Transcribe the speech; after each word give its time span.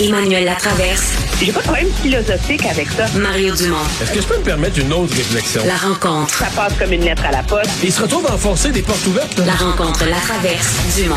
Emmanuel 0.00 0.44
Latraverse. 0.44 1.12
J'ai 1.40 1.52
pas 1.52 1.60
de 1.60 1.64
problème 1.64 1.88
philosophique 2.02 2.66
avec 2.66 2.88
ça. 2.90 3.06
Mario 3.16 3.54
Dumont. 3.54 3.76
Est-ce 4.02 4.12
que 4.12 4.20
je 4.20 4.26
peux 4.26 4.38
me 4.38 4.42
permettre 4.42 4.80
une 4.80 4.92
autre 4.92 5.14
réflexion? 5.14 5.62
La 5.66 5.76
rencontre. 5.76 6.34
Ça 6.34 6.46
passe 6.56 6.74
comme 6.76 6.92
une 6.92 7.04
lettre 7.04 7.24
à 7.24 7.30
la 7.30 7.44
poste. 7.44 7.70
Il 7.82 7.92
se 7.92 8.02
retrouve 8.02 8.26
à 8.26 8.34
enfoncer 8.34 8.72
des 8.72 8.82
portes 8.82 9.06
ouvertes. 9.06 9.38
La 9.46 9.54
rencontre, 9.54 10.04
la 10.06 10.16
traverse, 10.16 10.96
Dumont. 10.96 11.14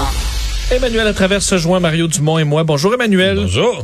Emmanuel 0.70 1.08
à 1.08 1.14
travers 1.14 1.42
se 1.42 1.58
joint 1.58 1.80
Mario 1.80 2.08
Dumont 2.08 2.38
et 2.38 2.44
moi. 2.44 2.64
Bonjour 2.64 2.94
Emmanuel. 2.94 3.38
Bonjour. 3.38 3.84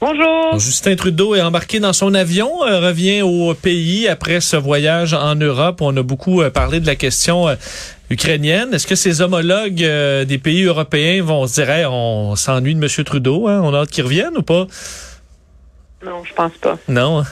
Bonjour. 0.00 0.58
Justin 0.58 0.96
Trudeau 0.96 1.34
est 1.36 1.42
embarqué 1.42 1.78
dans 1.78 1.92
son 1.92 2.12
avion, 2.14 2.50
euh, 2.64 2.80
revient 2.80 3.22
au 3.22 3.54
pays 3.54 4.08
après 4.08 4.40
ce 4.40 4.56
voyage 4.56 5.14
en 5.14 5.36
Europe. 5.36 5.80
On 5.80 5.96
a 5.96 6.02
beaucoup 6.02 6.42
euh, 6.42 6.50
parlé 6.50 6.80
de 6.80 6.86
la 6.86 6.96
question 6.96 7.48
euh, 7.48 7.54
ukrainienne. 8.12 8.72
Est-ce 8.74 8.86
que 8.86 8.94
ses 8.94 9.20
homologues 9.22 9.82
euh, 9.82 10.24
des 10.24 10.38
pays 10.38 10.64
européens 10.64 11.22
vont 11.22 11.46
se 11.46 11.60
dire 11.60 11.70
Hey, 11.70 11.84
on 11.86 12.36
s'ennuie 12.36 12.74
de 12.74 12.82
M. 12.82 13.04
Trudeau, 13.04 13.48
hein? 13.48 13.60
on 13.64 13.74
a 13.74 13.78
hâte 13.80 13.90
qu'il 13.90 14.04
revienne 14.04 14.36
ou 14.36 14.42
pas? 14.42 14.66
Non, 16.04 16.22
je 16.24 16.32
pense 16.34 16.56
pas. 16.58 16.78
Non. 16.88 17.20
hein? 17.20 17.24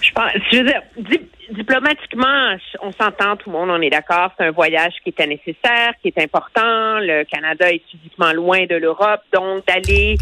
Je 0.00 0.10
pense, 0.12 0.30
je 0.50 0.58
veux 0.58 0.64
dire, 0.64 0.82
di- 0.98 1.20
diplomatiquement, 1.54 2.56
on 2.82 2.92
s'entend, 2.92 3.36
tout 3.36 3.50
le 3.50 3.56
monde, 3.58 3.70
on 3.70 3.80
est 3.80 3.90
d'accord. 3.90 4.30
C'est 4.36 4.44
un 4.46 4.50
voyage 4.50 4.92
qui 5.02 5.10
était 5.10 5.26
nécessaire, 5.26 5.92
qui 6.02 6.08
est 6.08 6.18
important. 6.22 6.98
Le 7.00 7.24
Canada 7.24 7.70
est 7.72 7.82
physiquement 7.90 8.32
loin 8.32 8.66
de 8.66 8.76
l'Europe, 8.76 9.20
donc 9.32 9.66
d'aller 9.66 10.16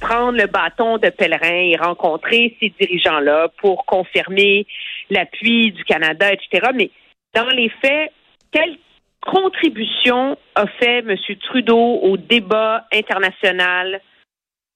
prendre 0.00 0.32
le 0.38 0.46
bâton 0.46 0.98
de 0.98 1.08
pèlerin 1.10 1.48
et 1.72 1.76
rencontrer 1.76 2.56
ces 2.60 2.72
dirigeants-là 2.80 3.48
pour 3.60 3.84
confirmer 3.86 4.66
l'appui 5.10 5.72
du 5.72 5.84
Canada, 5.84 6.30
etc. 6.32 6.70
Mais 6.74 6.90
dans 7.34 7.48
les 7.48 7.70
faits, 7.82 8.10
quelle 8.52 8.76
contribution 9.22 10.38
a 10.54 10.66
fait 10.66 10.98
M. 10.98 11.16
Trudeau 11.48 12.00
au 12.02 12.16
débat 12.16 12.86
international 12.92 14.00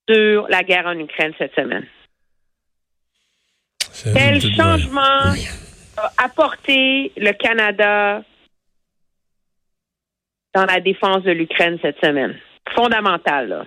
sur 0.07 0.47
la 0.49 0.63
guerre 0.63 0.85
en 0.85 0.97
Ukraine 0.99 1.33
cette 1.37 1.55
semaine? 1.55 1.85
Quel 4.03 4.41
changement 4.41 5.33
a 5.97 6.11
apporté 6.17 7.11
le 7.17 7.31
Canada 7.31 8.23
dans 10.53 10.65
la 10.65 10.79
défense 10.79 11.23
de 11.23 11.31
l'Ukraine 11.31 11.77
cette 11.81 11.99
semaine? 12.03 12.35
Fondamental, 12.75 13.47
là. 13.47 13.65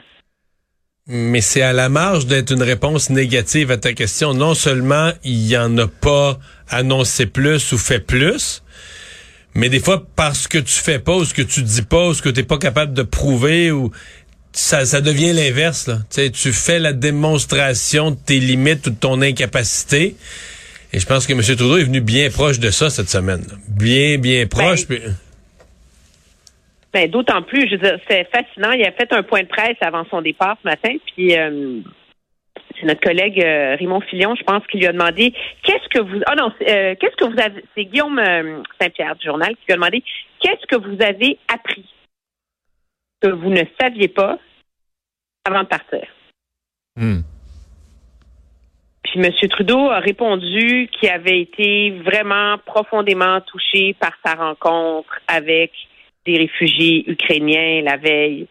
Mais 1.11 1.41
c'est 1.41 1.63
à 1.63 1.73
la 1.73 1.89
marge 1.89 2.27
d'être 2.27 2.53
une 2.53 2.63
réponse 2.63 3.09
négative 3.09 3.71
à 3.71 3.79
ta 3.79 3.95
question. 3.95 4.35
Non 4.35 4.53
seulement 4.53 5.11
il 5.25 5.49
y 5.49 5.57
en 5.57 5.77
a 5.79 5.87
pas 5.87 6.37
annoncé 6.69 7.25
plus 7.25 7.73
ou 7.73 7.79
fait 7.79 8.01
plus, 8.01 8.63
mais 9.59 9.69
des 9.69 9.81
fois 9.81 10.03
parce 10.17 10.49
que 10.49 10.59
tu 10.59 10.73
fais 10.73 10.99
pas 10.99 11.17
ou 11.17 11.25
ce 11.25 11.35
que 11.35 11.43
tu 11.43 11.63
dis 11.63 11.83
pas 11.83 12.07
ou 12.09 12.15
ce 12.15 12.23
que 12.23 12.29
tu 12.31 12.45
pas 12.45 12.59
capable 12.59 12.95
de 12.95 13.03
prouver 13.03 13.71
ou 13.71 13.91
ça, 14.53 14.85
ça 14.87 15.01
devient 15.01 15.33
l'inverse. 15.35 15.87
là. 15.89 15.99
Tu 16.11 16.53
fais 16.53 16.79
la 16.79 16.93
démonstration 16.93 18.13
de 18.13 18.17
tes 18.17 18.39
limites 18.41 18.87
ou 18.87 18.91
de 18.91 18.97
ton 18.97 19.21
incapacité. 19.21 20.17
Et 20.93 20.99
je 21.01 21.07
pense 21.07 21.27
que 21.27 21.33
M. 21.35 21.43
Trudeau 21.43 21.77
est 21.77 21.85
venu 21.85 22.01
bien 22.01 22.31
proche 22.31 22.59
de 22.59 22.71
ça 22.71 22.89
cette 22.89 23.11
semaine. 23.11 23.43
là. 23.49 23.55
Bien, 23.69 24.17
bien 24.19 24.47
proche. 24.47 24.87
Ben, 24.89 25.01
puis- 25.01 25.11
Ben, 26.95 27.11
d'autant 27.11 27.43
plus, 27.43 27.67
je 27.69 27.73
veux 27.77 27.83
dire, 27.83 27.99
c'est 28.09 28.27
fascinant. 28.33 28.73
Il 28.73 28.83
a 28.85 28.93
fait 28.93 29.13
un 29.13 29.23
point 29.23 29.43
de 29.43 29.49
presse 29.49 29.77
avant 29.83 30.05
son 30.11 30.23
départ 30.23 30.57
ce 30.63 30.69
matin, 30.69 30.91
puis 31.15 31.37
euh, 31.37 31.81
c'est 32.79 32.87
notre 32.87 33.01
collègue 33.01 33.43
euh, 33.43 33.77
Raymond 33.77 34.01
Filion, 34.03 34.35
je 34.35 34.43
pense, 34.45 34.67
qui 34.67 34.79
lui 34.79 34.87
a 34.87 34.93
demandé 34.93 35.33
qu'est-ce 35.63 35.89
que 35.89 36.01
vous 36.01 36.21
ah 36.27 36.35
non, 36.35 36.53
c'est, 36.59 36.71
euh, 36.71 36.95
qu'est-ce 36.99 37.17
que 37.17 37.25
vous 37.25 37.41
avez 37.41 37.65
c'est 37.75 37.85
Guillaume 37.85 38.19
euh, 38.19 38.63
Saint-Pierre 38.81 39.17
du 39.17 39.27
journal 39.27 39.51
qui 39.57 39.67
lui 39.67 39.73
a 39.73 39.77
demandé 39.77 40.03
qu'est-ce 40.41 40.67
que 40.67 40.77
vous 40.77 41.03
avez 41.03 41.39
appris 41.53 41.87
que 43.21 43.29
vous 43.29 43.51
ne 43.51 43.63
saviez 43.81 44.09
pas 44.09 44.39
avant 45.45 45.63
de 45.63 45.69
partir? 45.69 46.07
Hmm. 46.97 47.21
Puis 49.03 49.21
M. 49.21 49.33
Trudeau 49.49 49.89
a 49.89 50.01
répondu 50.01 50.89
qu'il 50.93 51.09
avait 51.09 51.41
été 51.41 51.91
vraiment 51.91 52.59
profondément 52.67 53.41
touché 53.41 53.95
par 53.95 54.13
sa 54.25 54.35
rencontre 54.35 55.21
avec 55.27 55.73
des 56.27 56.37
réfugiés 56.37 57.11
ukrainiens 57.11 57.83
la 57.83 57.97
veille 57.97 58.47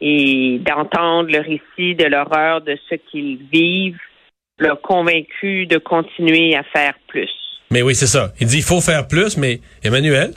et 0.00 0.60
d'entendre 0.64 1.30
le 1.30 1.38
récit 1.38 1.94
de 1.94 2.04
l'horreur 2.04 2.60
de 2.62 2.76
ce 2.88 2.94
qu'ils 2.94 3.38
vivent 3.52 3.98
l'a 4.58 4.76
convaincu 4.76 5.66
de 5.66 5.78
continuer 5.78 6.54
à 6.54 6.62
faire 6.62 6.94
plus. 7.08 7.30
Mais 7.70 7.82
oui, 7.82 7.94
c'est 7.94 8.06
ça. 8.06 8.32
Il 8.40 8.46
dit 8.46 8.58
il 8.58 8.62
faut 8.62 8.80
faire 8.80 9.08
plus, 9.08 9.36
mais 9.36 9.60
Emmanuel, 9.82 10.34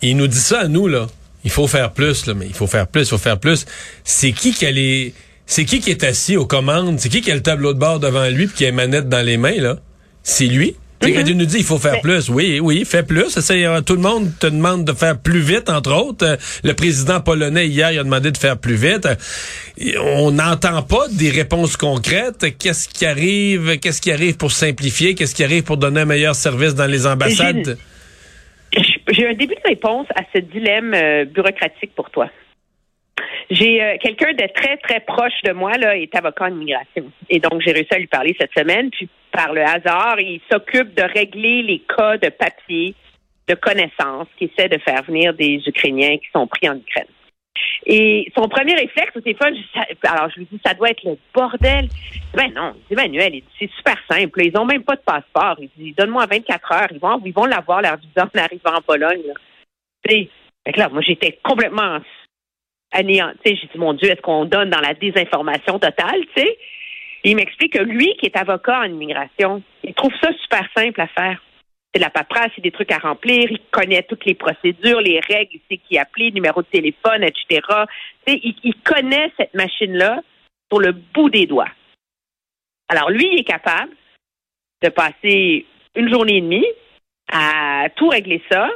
il 0.00 0.16
nous 0.16 0.26
dit 0.26 0.38
ça 0.38 0.60
à 0.60 0.68
nous, 0.68 0.88
là. 0.88 1.06
Il 1.44 1.50
faut 1.50 1.66
faire 1.66 1.92
plus, 1.92 2.26
là, 2.26 2.34
mais 2.34 2.46
il 2.46 2.54
faut 2.54 2.66
faire 2.66 2.86
plus, 2.86 3.02
il 3.02 3.10
faut 3.10 3.18
faire 3.18 3.38
plus. 3.38 3.66
C'est 4.04 4.32
qui 4.32 4.52
qui 4.52 4.64
est 4.64 6.04
assis 6.04 6.36
aux 6.36 6.46
commandes? 6.46 6.98
C'est 6.98 7.08
qui 7.08 7.20
qui 7.20 7.30
a 7.30 7.34
le 7.34 7.42
tableau 7.42 7.74
de 7.74 7.78
bord 7.78 7.98
devant 8.00 8.28
lui 8.28 8.46
puis 8.46 8.56
qui 8.56 8.64
a 8.64 8.68
les 8.68 8.72
manettes 8.72 9.08
dans 9.08 9.24
les 9.24 9.36
mains, 9.36 9.60
là? 9.60 9.76
C'est 10.22 10.46
lui? 10.46 10.76
Il 11.04 11.36
nous 11.36 11.44
dit 11.44 11.58
il 11.58 11.64
faut 11.64 11.78
faire 11.78 11.94
Mais- 11.94 12.00
plus, 12.00 12.28
oui, 12.28 12.60
oui, 12.60 12.84
fais 12.84 13.02
plus. 13.02 13.36
Euh, 13.50 13.80
tout 13.80 13.94
le 13.94 14.00
monde 14.00 14.30
te 14.38 14.46
demande 14.46 14.84
de 14.84 14.92
faire 14.92 15.18
plus 15.18 15.40
vite, 15.40 15.68
entre 15.70 15.92
autres. 15.94 16.24
Euh, 16.26 16.36
le 16.64 16.74
président 16.74 17.20
polonais, 17.20 17.66
hier, 17.66 17.92
il 17.92 17.98
a 17.98 18.04
demandé 18.04 18.30
de 18.30 18.36
faire 18.38 18.58
plus 18.58 18.74
vite. 18.74 19.06
Euh, 19.06 19.98
on 20.00 20.30
n'entend 20.30 20.82
pas 20.82 21.06
des 21.10 21.30
réponses 21.30 21.76
concrètes. 21.76 22.56
Qu'est-ce 22.58 22.88
qui 22.88 23.06
arrive? 23.06 23.78
Qu'est-ce 23.78 24.00
qui 24.00 24.12
arrive 24.12 24.36
pour 24.36 24.52
simplifier? 24.52 25.14
Qu'est-ce 25.14 25.34
qui 25.34 25.44
arrive 25.44 25.62
pour 25.64 25.76
donner 25.76 26.00
un 26.02 26.04
meilleur 26.06 26.34
service 26.34 26.74
dans 26.74 26.86
les 26.86 27.06
ambassades? 27.06 27.76
J'ai 29.10 29.26
un 29.26 29.34
début 29.34 29.54
de 29.54 29.68
réponse 29.68 30.06
à 30.14 30.22
ce 30.34 30.40
dilemme 30.40 30.94
euh, 30.94 31.24
bureaucratique 31.26 31.94
pour 31.94 32.10
toi. 32.10 32.30
J'ai 33.50 33.82
euh, 33.82 33.96
quelqu'un 34.00 34.32
de 34.32 34.46
très, 34.54 34.76
très 34.78 35.00
proche 35.00 35.42
de 35.44 35.52
moi, 35.52 35.72
là, 35.72 35.96
est 35.96 36.14
avocat 36.14 36.46
en 36.46 36.52
immigration. 36.52 37.10
Et 37.28 37.38
donc, 37.38 37.60
j'ai 37.60 37.72
réussi 37.72 37.94
à 37.94 37.98
lui 37.98 38.06
parler 38.06 38.36
cette 38.38 38.52
semaine. 38.56 38.90
Puis, 38.90 39.08
par 39.30 39.52
le 39.52 39.62
hasard, 39.62 40.20
il 40.20 40.40
s'occupe 40.50 40.94
de 40.94 41.02
régler 41.02 41.62
les 41.62 41.80
cas 41.80 42.16
de 42.18 42.28
papier, 42.28 42.94
de 43.48 43.54
connaissances, 43.54 44.28
qui 44.36 44.44
essaie 44.44 44.68
de 44.68 44.78
faire 44.78 45.02
venir 45.02 45.34
des 45.34 45.60
Ukrainiens 45.66 46.16
qui 46.18 46.28
sont 46.32 46.46
pris 46.46 46.68
en 46.68 46.76
Ukraine. 46.76 47.06
Et 47.84 48.30
son 48.36 48.48
premier 48.48 48.74
réflexe 48.74 49.14
au 49.16 49.20
téléphone, 49.20 49.56
alors 50.04 50.30
je 50.30 50.38
lui 50.38 50.48
dis, 50.50 50.60
ça 50.64 50.74
doit 50.74 50.90
être 50.90 51.02
le 51.04 51.18
bordel. 51.34 51.88
Ben 52.34 52.52
non, 52.54 52.74
il 52.90 52.96
dit, 52.96 53.30
dit, 53.30 53.44
c'est 53.58 53.70
super 53.76 53.96
simple. 54.10 54.44
Ils 54.44 54.56
ont 54.56 54.64
même 54.64 54.84
pas 54.84 54.96
de 54.96 55.02
passeport. 55.02 55.56
Il 55.58 55.68
dit, 55.76 55.92
donne-moi 55.92 56.26
24 56.26 56.72
heures. 56.72 56.88
Ils 56.92 57.00
vont, 57.00 57.20
ils 57.24 57.32
vont 57.32 57.44
l'avoir, 57.44 57.82
leur 57.82 57.96
visa, 57.96 58.24
en 58.24 58.38
arrivant 58.38 58.78
en 58.78 58.82
Pologne. 58.82 59.22
Là. 59.26 59.34
Sais, 60.08 60.28
fait 60.64 60.72
que 60.72 60.78
là, 60.78 60.88
moi, 60.88 61.02
j'étais 61.02 61.38
complètement 61.42 61.98
anéant. 62.92 63.32
Tu 63.44 63.50
sais, 63.50 63.56
j'ai 63.60 63.66
dit, 63.68 63.78
mon 63.78 63.94
Dieu, 63.94 64.10
est-ce 64.10 64.20
qu'on 64.20 64.44
donne 64.44 64.70
dans 64.70 64.80
la 64.80 64.94
désinformation 64.94 65.78
totale, 65.78 66.20
tu 66.36 66.42
sais? 66.42 66.58
Il 67.24 67.36
m'explique 67.36 67.74
que 67.74 67.82
lui, 67.82 68.16
qui 68.16 68.26
est 68.26 68.36
avocat 68.36 68.80
en 68.80 68.84
immigration, 68.84 69.62
il 69.84 69.94
trouve 69.94 70.12
ça 70.20 70.30
super 70.42 70.66
simple 70.76 71.00
à 71.00 71.06
faire. 71.06 71.40
C'est 71.92 72.00
de 72.00 72.04
la 72.04 72.10
paperasse, 72.10 72.50
c'est 72.56 72.62
des 72.62 72.70
trucs 72.70 72.90
à 72.90 72.98
remplir, 72.98 73.50
il 73.50 73.60
connaît 73.70 74.02
toutes 74.02 74.24
les 74.24 74.34
procédures, 74.34 75.00
les 75.00 75.20
règles, 75.20 75.52
il 75.54 75.60
sait 75.70 75.76
qui 75.76 75.98
appeler, 75.98 76.32
numéro 76.32 76.62
de 76.62 76.66
téléphone, 76.66 77.22
etc. 77.22 77.60
Il, 78.26 78.74
connaît 78.82 79.30
cette 79.36 79.54
machine-là 79.54 80.22
sur 80.70 80.80
le 80.80 80.92
bout 80.92 81.30
des 81.30 81.46
doigts. 81.46 81.70
Alors, 82.88 83.10
lui, 83.10 83.28
il 83.30 83.40
est 83.40 83.44
capable 83.44 83.92
de 84.82 84.88
passer 84.88 85.66
une 85.94 86.10
journée 86.10 86.38
et 86.38 86.40
demie 86.40 86.66
à 87.30 87.88
tout 87.94 88.08
régler 88.08 88.42
ça, 88.50 88.68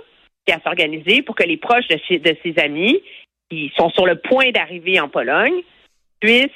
et 0.46 0.52
à 0.52 0.60
s'organiser 0.60 1.22
pour 1.22 1.34
que 1.34 1.42
les 1.42 1.56
proches 1.56 1.88
de 1.88 2.36
ses 2.42 2.58
amis 2.58 3.02
qui 3.50 3.72
sont 3.76 3.90
sur 3.90 4.06
le 4.06 4.16
point 4.16 4.50
d'arriver 4.50 5.00
en 5.00 5.08
Pologne 5.08 5.62
puissent 6.20 6.50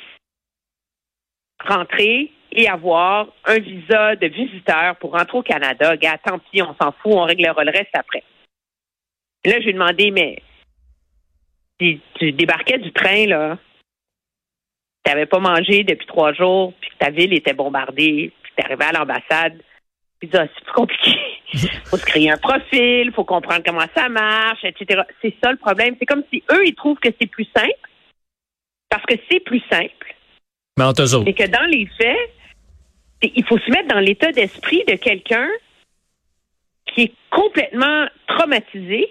rentrer 1.65 2.33
et 2.53 2.69
avoir 2.69 3.29
un 3.45 3.59
visa 3.59 4.17
de 4.17 4.27
visiteur 4.27 4.97
pour 4.97 5.13
rentrer 5.13 5.39
au 5.39 5.43
Canada. 5.43 5.97
Gars, 5.97 6.19
tant 6.19 6.39
pis, 6.39 6.63
on 6.63 6.75
s'en 6.81 6.93
fout, 6.93 7.13
on 7.13 7.25
réglera 7.25 7.65
le 7.65 7.71
reste 7.71 7.95
après. 7.95 8.25
Là, 9.45 9.55
je 9.59 9.65
lui 9.65 9.71
ai 9.71 9.75
demandé, 9.75 10.11
mais 10.11 10.43
si 11.81 12.01
tu 12.15 12.33
débarquais 12.33 12.79
du 12.79 12.93
train, 12.93 13.27
là, 13.27 13.59
tu 15.05 15.11
n'avais 15.11 15.27
pas 15.27 15.39
mangé 15.39 15.85
depuis 15.85 16.07
trois 16.07 16.33
jours, 16.33 16.75
puis 16.81 16.91
que 16.91 16.97
ta 16.97 17.11
ville 17.11 17.33
était 17.33 17.55
bombardée, 17.55 18.33
puis 18.43 18.53
tu 18.57 18.65
arrivé 18.65 18.85
à 18.85 18.93
l'ambassade, 18.93 19.63
puis 20.19 20.29
dit, 20.29 20.37
Ah, 20.37 20.47
c'est 20.55 20.65
plus 20.65 20.73
compliqué. 20.73 21.19
Faut 21.87 21.97
se 21.97 22.05
créer 22.05 22.31
un 22.31 22.37
profil, 22.37 23.13
faut 23.15 23.25
comprendre 23.25 23.63
comment 23.65 23.87
ça 23.95 24.09
marche, 24.09 24.65
etc. 24.65 25.03
C'est 25.23 25.35
ça 25.43 25.51
le 25.51 25.57
problème. 25.59 25.97
C'est 25.99 26.07
comme 26.07 26.23
si 26.33 26.43
eux, 26.53 26.67
ils 26.67 26.75
trouvent 26.75 26.99
que 26.99 27.09
c'est 27.21 27.27
plus 27.27 27.49
simple, 27.55 27.91
parce 28.89 29.05
que 29.07 29.15
c'est 29.31 29.41
plus 29.41 29.63
simple, 29.71 30.15
Mais 30.79 30.85
autres. 30.85 31.29
et 31.29 31.35
que 31.35 31.47
dans 31.47 31.67
les 31.71 31.87
faits, 31.99 32.31
il 33.23 33.45
faut 33.45 33.59
se 33.59 33.71
mettre 33.71 33.89
dans 33.89 34.01
l'état 34.01 34.33
d'esprit 34.33 34.85
de 34.87 34.95
quelqu'un 34.95 35.49
qui 36.87 37.03
est 37.03 37.13
complètement 37.31 38.07
traumatisé, 38.27 39.09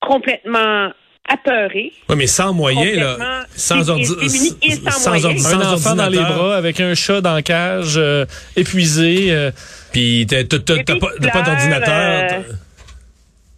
complètement 0.00 0.90
apeuré. 1.28 1.92
Oui, 2.08 2.16
mais 2.16 2.26
sans 2.26 2.52
moyens, 2.54 2.98
là. 2.98 3.44
Sans, 3.50 3.90
ordi- 3.90 4.16
et 4.62 4.70
sans 4.90 5.12
Un 5.12 5.36
sans 5.38 5.74
enfant 5.74 5.94
dans 5.94 6.08
les 6.08 6.18
bras 6.18 6.56
avec 6.56 6.80
un 6.80 6.94
chat 6.94 7.20
dans 7.20 7.34
la 7.34 7.42
cage, 7.42 7.94
euh, 7.96 8.24
épuisé. 8.56 9.32
euh, 9.32 9.50
Puis 9.92 10.26
t'as 10.28 10.44
pas, 10.44 11.42
d'ordinateur. 11.42 12.42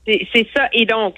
euh, 0.09 0.15
C'est 0.33 0.47
ça. 0.57 0.69
Et 0.73 0.87
donc, 0.87 1.17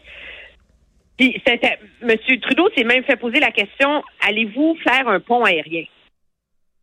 puis 1.17 1.41
M. 1.47 2.17
Trudeau 2.43 2.69
s'est 2.77 2.85
même 2.85 3.05
fait 3.05 3.17
poser 3.17 3.41
la 3.41 3.51
question 3.51 4.03
allez-vous 4.27 4.77
faire 4.83 5.07
un 5.09 5.21
pont 5.21 5.45
aérien? 5.45 5.85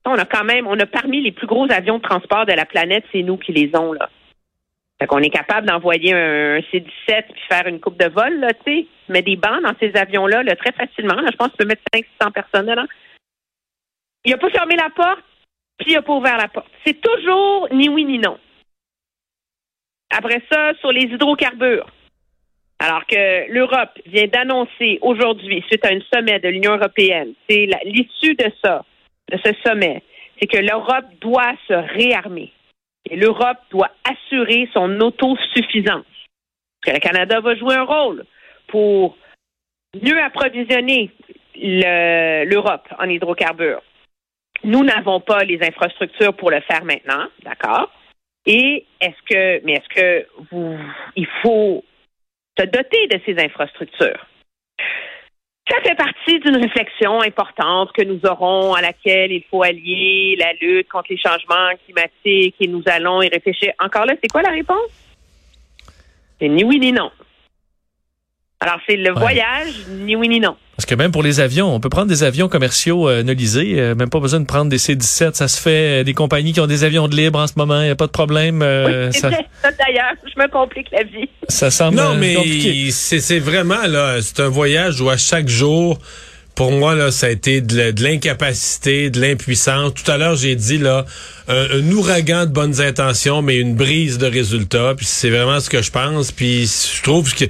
On 0.05 0.13
a 0.17 0.25
quand 0.25 0.43
même, 0.45 0.67
on 0.67 0.79
a 0.79 0.85
parmi 0.85 1.21
les 1.21 1.31
plus 1.33 1.47
gros 1.47 1.65
avions 1.69 1.97
de 1.97 2.03
transport 2.03 2.45
de 2.45 2.53
la 2.53 2.65
planète, 2.65 3.03
c'est 3.11 3.23
nous 3.23 3.35
qui 3.37 3.51
les 3.51 3.71
ont, 3.75 3.91
là. 3.93 4.09
Fait 4.99 5.05
qu'on 5.05 5.19
est 5.19 5.29
capable 5.29 5.67
d'envoyer 5.67 6.13
un 6.13 6.59
C-17 6.71 7.23
puis 7.31 7.41
faire 7.47 7.67
une 7.67 7.79
coupe 7.79 7.99
de 7.99 8.09
vol, 8.09 8.39
là, 8.39 8.53
tu 8.53 8.63
sais. 8.65 8.87
Mais 9.09 9.21
des 9.21 9.35
bancs 9.35 9.61
dans 9.61 9.75
ces 9.79 9.95
avions-là, 9.95 10.43
là, 10.43 10.55
très 10.55 10.71
facilement. 10.71 11.15
Je 11.31 11.35
pense 11.35 11.49
que 11.49 11.57
tu 11.57 11.57
peux 11.57 11.65
mettre 11.65 11.83
500 11.93 12.31
personnes 12.31 12.65
là. 12.65 12.85
Il 14.25 14.33
a 14.33 14.37
pas 14.37 14.49
fermé 14.49 14.75
la 14.75 14.89
porte, 14.89 15.23
puis 15.77 15.91
il 15.91 15.97
a 15.97 16.01
pas 16.01 16.13
ouvert 16.13 16.37
la 16.37 16.47
porte. 16.47 16.67
C'est 16.85 16.99
toujours 16.99 17.67
ni 17.71 17.89
oui 17.89 18.05
ni 18.05 18.17
non. 18.17 18.37
Après 20.09 20.41
ça, 20.51 20.73
sur 20.79 20.91
les 20.91 21.03
hydrocarbures. 21.03 21.89
Alors 22.79 23.05
que 23.05 23.51
l'Europe 23.51 23.99
vient 24.05 24.27
d'annoncer 24.27 24.99
aujourd'hui, 25.01 25.63
suite 25.67 25.85
à 25.85 25.89
un 25.89 25.99
sommet 26.13 26.39
de 26.39 26.49
l'Union 26.49 26.75
européenne, 26.75 27.33
c'est 27.49 27.67
l'issue 27.85 28.35
de 28.35 28.51
ça, 28.63 28.85
de 29.31 29.37
ce 29.43 29.51
sommet, 29.65 30.03
c'est 30.39 30.47
que 30.47 30.59
l'Europe 30.59 31.05
doit 31.19 31.53
se 31.67 31.73
réarmer. 31.73 32.53
L'Europe 33.15 33.59
doit 33.71 33.91
assurer 34.03 34.69
son 34.73 34.99
autosuffisance. 35.01 36.05
Que 36.81 36.91
le 36.91 36.99
Canada 36.99 37.39
va 37.39 37.55
jouer 37.55 37.75
un 37.75 37.83
rôle 37.83 38.25
pour 38.67 39.17
mieux 40.01 40.21
approvisionner 40.21 41.11
l'Europe 41.55 42.87
en 42.99 43.09
hydrocarbures. 43.09 43.81
Nous 44.63 44.83
n'avons 44.83 45.19
pas 45.19 45.43
les 45.43 45.61
infrastructures 45.61 46.35
pour 46.35 46.51
le 46.51 46.61
faire 46.61 46.83
maintenant, 46.85 47.27
d'accord? 47.43 47.91
Et 48.45 48.85
est-ce 49.01 49.21
que, 49.29 49.65
mais 49.65 49.73
est-ce 49.73 49.89
que 49.89 50.27
vous, 50.51 50.77
il 51.15 51.27
faut 51.41 51.83
se 52.57 52.65
doter 52.65 53.07
de 53.07 53.19
ces 53.25 53.37
infrastructures? 53.43 54.25
Ça 55.69 55.75
fait 55.83 55.95
partie 55.95 56.39
d'une 56.39 56.55
réflexion 56.55 57.21
importante 57.21 57.91
que 57.91 58.03
nous 58.03 58.19
aurons 58.25 58.73
à 58.73 58.81
laquelle 58.81 59.33
il 59.33 59.43
faut 59.51 59.63
allier 59.63 60.37
la 60.39 60.53
lutte 60.61 60.87
contre 60.87 61.07
les 61.09 61.17
changements 61.17 61.71
climatiques 61.83 62.55
et 62.59 62.67
nous 62.67 62.83
allons 62.85 63.21
y 63.21 63.27
réfléchir. 63.27 63.73
Encore 63.79 64.05
là, 64.05 64.13
c'est 64.21 64.31
quoi 64.31 64.41
la 64.41 64.51
réponse? 64.51 64.91
C'est 66.39 66.47
ni 66.47 66.63
oui 66.63 66.79
ni 66.79 66.93
non. 66.93 67.11
Alors, 68.61 68.79
c'est 68.87 68.95
le 68.95 69.11
voyage, 69.11 69.87
ni 69.89 70.15
oui 70.15 70.29
ni 70.29 70.39
non. 70.39 70.55
Que 70.87 70.95
même 70.95 71.11
pour 71.11 71.21
les 71.21 71.41
avions, 71.41 71.75
on 71.75 71.81
peut 71.81 71.89
prendre 71.89 72.07
des 72.07 72.23
avions 72.23 72.47
commerciaux 72.47 73.09
euh, 73.09 73.21
nolisés, 73.21 73.75
euh, 73.77 73.93
même 73.93 74.09
pas 74.09 74.21
besoin 74.21 74.39
de 74.39 74.45
prendre 74.45 74.69
des 74.69 74.77
C-17. 74.77 75.33
Ça 75.33 75.49
se 75.49 75.59
fait, 75.59 75.99
euh, 75.99 76.03
des 76.05 76.13
compagnies 76.13 76.53
qui 76.53 76.61
ont 76.61 76.67
des 76.67 76.85
avions 76.85 77.09
de 77.09 77.15
libre 77.15 77.39
en 77.39 77.47
ce 77.47 77.53
moment, 77.57 77.81
il 77.81 77.85
n'y 77.87 77.89
a 77.89 77.95
pas 77.95 78.07
de 78.07 78.11
problème. 78.11 78.61
oui, 78.61 79.09
c'est 79.11 79.19
ça... 79.19 79.29
d'ailleurs, 79.29 80.13
je 80.23 80.41
me 80.41 80.47
complique 80.47 80.87
la 80.93 81.03
vie. 81.03 81.27
Ça 81.49 81.71
semble 81.71 81.97
Non, 81.97 82.15
mais 82.15 82.37
c'est 82.91 83.39
vraiment, 83.39 83.85
là, 83.85 84.21
c'est 84.21 84.39
un 84.39 84.47
voyage 84.47 85.01
où 85.01 85.09
à 85.09 85.17
chaque 85.17 85.49
jour, 85.49 85.99
pour 86.55 86.71
moi, 86.71 86.95
là, 86.95 87.11
ça 87.11 87.27
a 87.27 87.29
été 87.31 87.59
de 87.59 88.01
l'incapacité, 88.01 89.09
de 89.09 89.19
l'impuissance. 89.19 89.93
Tout 89.93 90.09
à 90.09 90.17
l'heure, 90.17 90.37
j'ai 90.37 90.55
dit, 90.55 90.77
là, 90.77 91.05
un, 91.49 91.65
un, 91.69 91.91
ouragan 91.91 92.45
de 92.45 92.51
bonnes 92.51 92.79
intentions, 92.79 93.41
mais 93.41 93.57
une 93.57 93.75
brise 93.75 94.17
de 94.17 94.27
résultats. 94.27 94.93
Puis 94.95 95.05
c'est 95.05 95.31
vraiment 95.31 95.59
ce 95.59 95.69
que 95.69 95.81
je 95.81 95.91
pense. 95.91 96.31
Puis 96.31 96.65
je 96.95 97.03
trouve 97.03 97.35
que 97.35 97.43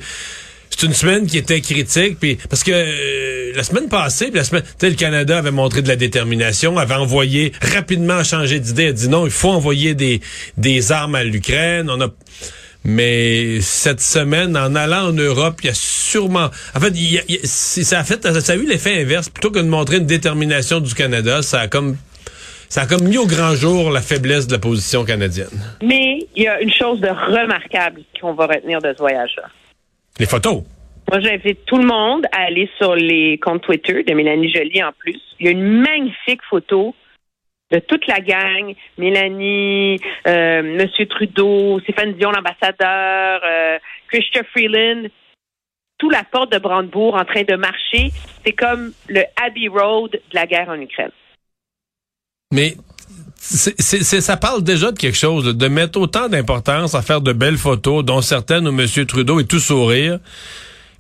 c'est 0.77 0.85
une 0.85 0.93
semaine 0.93 1.25
qui 1.25 1.39
était 1.39 1.59
critique, 1.59 2.19
puis 2.19 2.37
parce 2.49 2.63
que 2.63 2.71
euh, 2.71 3.51
la 3.55 3.63
semaine 3.63 3.89
passée, 3.89 4.27
puis 4.27 4.35
la 4.35 4.43
semaine, 4.43 4.63
le 4.79 4.91
Canada 4.91 5.39
avait 5.39 5.49
montré 5.49 5.81
de 5.81 5.87
la 5.87 5.95
détermination, 5.95 6.77
avait 6.77 6.93
envoyé 6.93 7.51
rapidement 7.73 8.23
changé 8.23 8.59
d'idée, 8.59 8.87
a 8.89 8.91
dit 8.91 9.09
non, 9.09 9.25
il 9.25 9.31
faut 9.31 9.49
envoyer 9.49 9.95
des 9.95 10.21
des 10.57 10.91
armes 10.91 11.15
à 11.15 11.23
l'Ukraine. 11.23 11.89
On 11.89 11.99
a 11.99 12.09
mais 12.83 13.59
cette 13.61 14.01
semaine, 14.01 14.55
en 14.55 14.75
allant 14.75 15.09
en 15.09 15.13
Europe, 15.13 15.55
il 15.63 15.65
y 15.65 15.69
a 15.69 15.73
sûrement, 15.73 16.49
en 16.75 16.79
fait, 16.79 16.93
il 16.95 17.21
ça 17.43 17.99
a 17.99 18.03
fait, 18.03 18.39
ça 18.39 18.53
a 18.53 18.55
eu 18.55 18.67
l'effet 18.67 19.01
inverse. 19.01 19.29
Plutôt 19.29 19.49
que 19.49 19.59
de 19.59 19.67
montrer 19.67 19.97
une 19.97 20.05
détermination 20.05 20.79
du 20.79 20.93
Canada, 20.93 21.41
ça 21.41 21.61
a 21.61 21.67
comme 21.67 21.97
ça 22.69 22.81
a 22.81 22.85
comme 22.85 23.01
mis 23.01 23.17
au 23.17 23.25
grand 23.25 23.55
jour 23.55 23.89
la 23.89 24.01
faiblesse 24.01 24.45
de 24.45 24.53
la 24.53 24.59
position 24.59 25.05
canadienne. 25.05 25.47
Mais 25.81 26.19
il 26.35 26.43
y 26.43 26.47
a 26.47 26.61
une 26.61 26.71
chose 26.71 27.01
de 27.01 27.07
remarquable 27.07 28.01
qu'on 28.21 28.33
va 28.33 28.45
retenir 28.45 28.79
de 28.79 28.93
ce 28.93 28.99
voyage-là. 28.99 29.49
Les 30.19 30.25
photos? 30.25 30.63
Moi, 31.09 31.21
j'invite 31.21 31.65
tout 31.65 31.77
le 31.77 31.85
monde 31.85 32.25
à 32.33 32.43
aller 32.47 32.69
sur 32.77 32.95
les 32.95 33.37
comptes 33.37 33.61
Twitter 33.61 34.03
de 34.03 34.13
Mélanie 34.13 34.51
Joly 34.51 34.83
en 34.83 34.91
plus. 34.97 35.21
Il 35.39 35.45
y 35.45 35.49
a 35.49 35.51
une 35.51 35.81
magnifique 35.81 36.41
photo 36.49 36.93
de 37.71 37.79
toute 37.79 38.07
la 38.07 38.19
gang, 38.19 38.73
Mélanie, 38.97 39.99
euh, 40.27 40.61
Monsieur 40.63 41.05
Trudeau, 41.05 41.79
Stéphane 41.81 42.13
Dion, 42.13 42.31
l'ambassadeur, 42.31 43.41
euh, 43.45 43.77
Christian 44.09 44.43
Freeland, 44.51 45.07
tout 45.97 46.09
la 46.09 46.23
porte 46.23 46.51
de 46.51 46.59
Brandebourg 46.59 47.15
en 47.15 47.25
train 47.25 47.43
de 47.43 47.55
marcher. 47.55 48.11
C'est 48.45 48.53
comme 48.53 48.93
le 49.07 49.23
Abbey 49.41 49.67
Road 49.67 50.11
de 50.11 50.21
la 50.33 50.45
guerre 50.45 50.69
en 50.69 50.79
Ukraine. 50.79 51.11
Mais 52.53 52.75
c'est, 53.39 54.01
ça 54.21 54.37
parle 54.37 54.63
déjà 54.63 54.91
de 54.91 54.97
quelque 54.97 55.17
chose, 55.17 55.45
de 55.45 55.67
mettre 55.67 55.99
autant 55.99 56.27
d'importance 56.27 56.95
à 56.95 57.01
faire 57.01 57.21
de 57.21 57.33
belles 57.33 57.57
photos, 57.57 58.03
dont 58.03 58.21
certaines 58.21 58.67
où 58.67 58.79
M. 58.79 59.05
Trudeau 59.05 59.39
est 59.39 59.45
tout 59.45 59.59
sourire, 59.59 60.19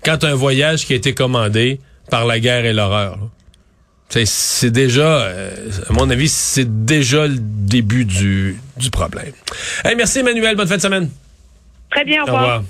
quand 0.03 0.23
un 0.23 0.35
voyage 0.35 0.85
qui 0.85 0.93
a 0.93 0.95
été 0.95 1.13
commandé 1.13 1.81
par 2.09 2.25
la 2.25 2.39
guerre 2.39 2.65
et 2.65 2.73
l'horreur. 2.73 3.19
C'est, 4.09 4.71
déjà, 4.71 5.19
euh, 5.21 5.69
à 5.89 5.93
mon 5.93 6.09
avis, 6.09 6.29
c'est 6.29 6.85
déjà 6.85 7.27
le 7.27 7.35
début 7.37 8.05
du, 8.05 8.57
du 8.77 8.89
problème. 8.89 9.33
Hey, 9.83 9.95
merci 9.95 10.19
Emmanuel, 10.19 10.55
bonne 10.55 10.67
fin 10.67 10.77
de 10.77 10.81
semaine. 10.81 11.09
Très 11.91 12.05
bien, 12.05 12.23
au 12.23 12.25
revoir. 12.25 12.63